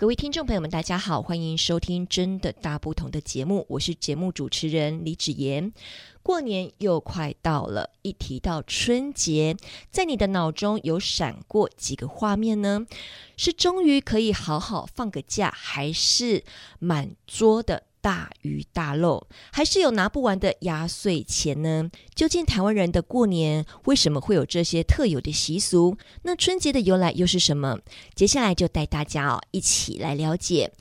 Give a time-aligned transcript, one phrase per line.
[0.00, 5.74] 各位听众朋友们，大家好，欢迎收听《真的大不同》的节目，我是节目主持人李芷妍。
[6.22, 9.54] 过年又快到了，一提到春节，
[9.90, 12.86] 在你的脑中有闪过几个画面呢？
[13.36, 16.44] 是终于可以好好放个假，还是
[16.78, 21.90] 满桌的大鱼大肉，还是有拿不完的压岁钱呢？
[22.14, 25.96] 究竟台湾人的过年为什么会有这些特有的习俗？
[26.22, 27.78] 那春节的由来又是什么？
[28.14, 30.72] 接下来就带大家哦一起来了解。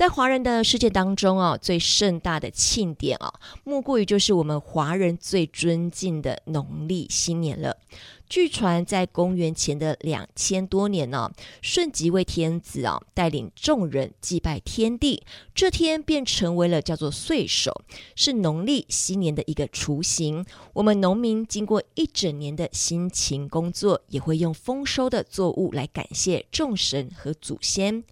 [0.00, 7.76] 在华人的世界当中哦，最盛大的庆典哦，莫过于就是我们华人最尊敬的农历新年了。
[8.26, 15.22] 据传，在公元前的两千多年呢，顺即为天子啊，带领众人祭拜天地，
[15.54, 17.82] 这天便成为了叫做岁首，
[18.16, 20.46] 是农历新年的一个雏形。
[20.72, 28.02] 我们农民经过一整年的辛勤工作，也会用丰收的作物来感谢众神和祖先。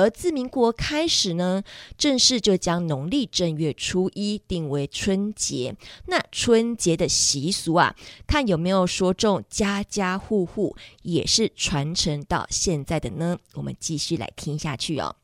[0.00, 1.62] 而自民国开始呢，
[1.98, 5.76] 正式就将农历正月初一定为春节。
[6.06, 7.94] 那春节的习俗啊，
[8.26, 13.38] 看有没有说中家家户户也是传承到现在的呢？
[13.52, 15.14] 我们继续来听下去哦。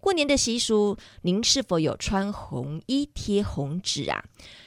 [0.00, 4.24] 过年的习俗，您是否有穿红衣贴红纸啊？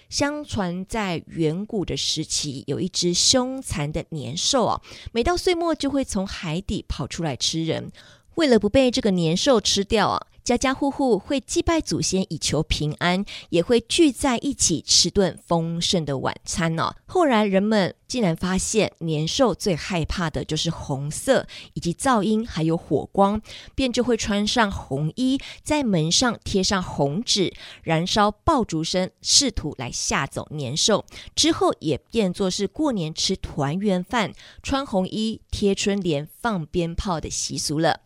[0.09, 7.91] 相传在远古的时期，有一只凶残的年兽哦，每到岁末就会从海底跑出来吃人。
[8.37, 16.93] 为了不被这个年兽吃掉啊，家家户户会祭拜祖先以求平安，也会聚在一起吃顿丰盛的晚餐呢。
[17.07, 23.41] 后来人们竟然发现，年兽最害怕的就是红色以及噪音，还有火光，
[23.75, 31.05] 便就会穿上红衣，在门上贴上红纸，燃烧爆竹声，试图来吓走年兽。
[31.35, 38.01] 之后也变作是过年吃团圆饭、穿红衣、贴春联、放鞭炮的习俗了。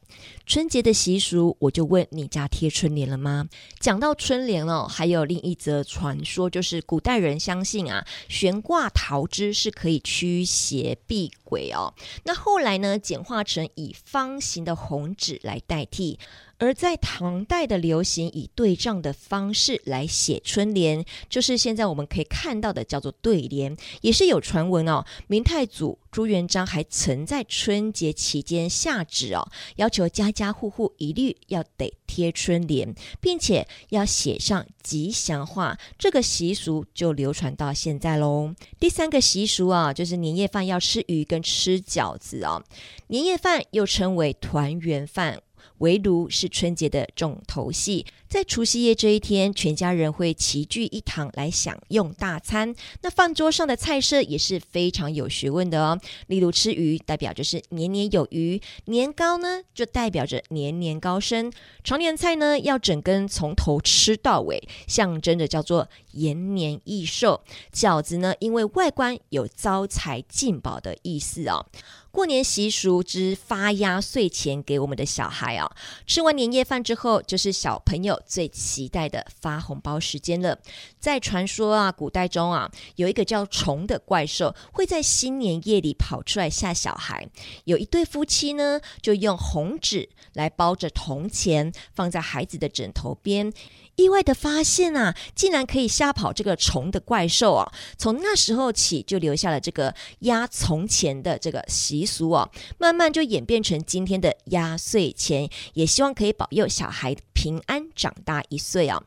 [0.45, 3.47] 春节的习俗，我就问你家贴春联了吗？
[3.79, 11.93] 讲到春联哦，还有另一则传说，就是古代人相信啊，悬挂桃枝是可以以驱邪避鬼哦。
[12.23, 16.17] 那后来呢，简化成以方形的红纸来代替。
[16.57, 25.03] 而在唐代的流行以对仗的方式来写春联，就是现在我们可以看到的叫做对联，也是有传闻哦。
[25.25, 38.53] 明太祖朱元璋还曾在春节期间下旨哦，要求家家户户一律要得贴春联，并且要写上吉祥话，这个习俗就流传到现在喽。
[38.79, 42.63] 第三个习俗啊，就是年夜饭要吃鱼跟吃饺子哦。
[43.07, 45.41] 年夜饭又称为团圆饭。
[45.81, 52.73] 围炉是春节的重头戏，在除夕夜这一天，全家人会齐聚一堂来享用大餐。
[53.01, 55.99] 那饭桌上的菜色也是非常有学问的哦。
[56.27, 61.51] 例如吃鱼，代表着是年年有余；年糕呢，就代表着年年高升。
[61.83, 67.43] 长年菜呢，要整根从头吃到尾，象征着叫做延年益寿。
[67.73, 71.65] 饺子呢，因为外观有招财进宝的意思哦。
[72.11, 75.71] 过年习俗之发压岁钱给我们的小孩啊，
[76.05, 80.57] 吃完年夜饭之后，就是小朋友最期待的发红包时间了。
[80.99, 87.27] 在传说啊，古代中啊，有一个叫虫的怪兽，会在新年夜里跑出来吓小孩。
[87.65, 93.51] 有一对夫妻呢，就用红纸来包着铜钱，放在孩子的枕头边。
[93.97, 97.71] 意外的发现啊，竟然可以吓跑这个虫的怪兽啊！
[97.97, 109.01] 从那时候起，就留下了这个压从钱的这个习俗哦，慢慢就演变成今天的压岁钱，也希望可以保佑小孩平安长大一岁啊。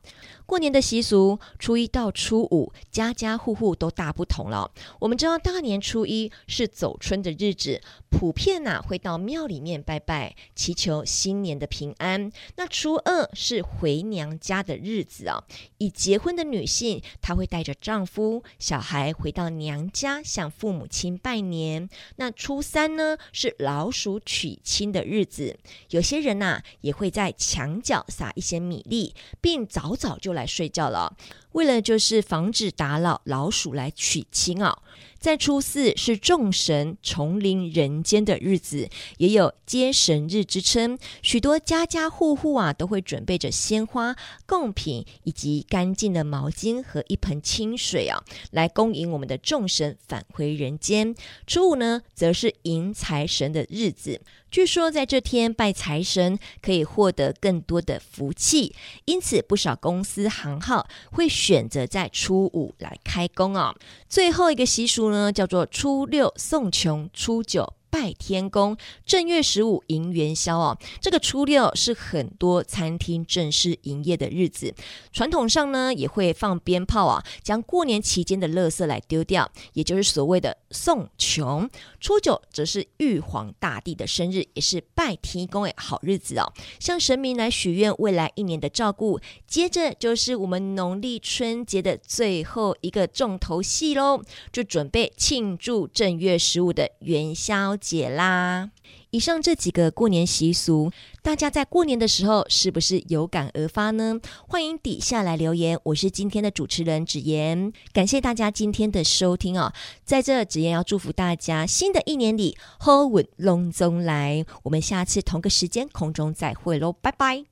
[0.45, 4.71] 过年的习俗，初一到初五，家家户户都大不同了。
[4.99, 7.81] 我们知道大年初一是走春的日子，
[8.11, 12.31] 普遍呐、会到庙里面拜拜，祈求新年的平安。
[12.57, 15.45] 那初二是回娘家的日子啊，
[15.79, 21.89] 已结婚的女性她会带着丈夫、小孩回到娘家向父母亲拜年。
[22.17, 25.57] 那初三呢是老鼠娶亲的日子，
[25.91, 31.17] 有些人呐、也会在墙角撒一些米粒，并早早就来睡觉了，
[31.53, 34.79] 为了就是防止打扰老鼠来娶亲啊。
[35.19, 40.99] 在初四是众神重临人间的日子，也有接神日之称。
[41.23, 51.15] 许多家家户户啊都会准备着鲜花、贡品以及干净的毛巾和一盆清水啊，来恭迎我们的众神返回人间。
[51.47, 54.21] 初五呢，则是迎财神的日子。
[54.55, 58.73] 据说在这天拜财神可以获得更多的福气，
[59.05, 63.75] 因此不少公司行号会选择在初五来开工哦。
[64.09, 67.73] 最后一个习俗呢，叫做初六送穷，初九。
[68.05, 70.77] 拜天公，正月十五迎元宵哦。
[71.01, 74.75] 这个初六是很多餐厅正式营业的日子。
[75.11, 81.67] 传统上呢，也会放鞭炮啊，将过年期间的垃圾来丢掉，也就是所谓的送穷。
[81.99, 89.19] 初九则是玉皇大帝的生日，也是拜天公的好日子哦，向神明来许愿未来一年的照顾。
[89.47, 94.21] 接着就是我们农历春节的最后一个重头戏喽，
[94.53, 98.71] 就准备庆祝正月十五的元宵节啦！
[99.11, 100.91] 以上这几个过年习俗，
[101.23, 104.19] 大家在过年的时候是不是有感而发呢？
[104.49, 105.79] 欢迎底下来留言。
[105.85, 109.73] 我是今天的主持人芷妍，感谢大家今天的收听哦。
[110.05, 114.45] 在这，芷妍要祝福大家新的一年里好运隆中来。
[114.65, 117.45] 我们下次同个时间空中再会喽，拜拜。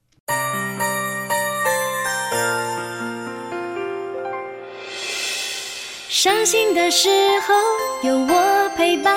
[6.08, 7.08] 伤心的时
[7.40, 7.54] 候
[8.08, 9.16] 有我陪伴